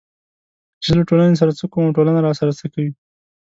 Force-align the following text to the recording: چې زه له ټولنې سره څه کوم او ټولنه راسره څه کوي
چې 0.81 0.87
زه 0.91 0.95
له 0.99 1.03
ټولنې 1.09 1.35
سره 1.41 1.51
څه 1.59 1.65
کوم 1.71 1.83
او 1.87 1.95
ټولنه 1.97 2.19
راسره 2.27 2.51
څه 2.59 2.65
کوي 2.73 2.91